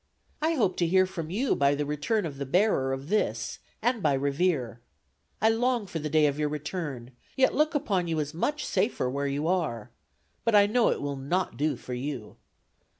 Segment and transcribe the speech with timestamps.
[0.41, 4.01] I hope to hear from you by the return of the bearer of this, and
[4.01, 4.81] by Revere.
[5.39, 9.07] I long for the day of your return, yet look upon you as much safer
[9.07, 9.91] where you are
[10.43, 12.37] but I know it will not do for you.